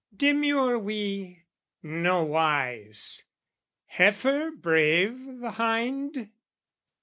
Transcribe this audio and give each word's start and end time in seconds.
Demur 0.17 0.79
we? 0.79 1.43
Nowise: 1.83 3.23
heifer 3.85 4.49
brave 4.49 5.37
the 5.41 5.51
hind? 5.51 6.31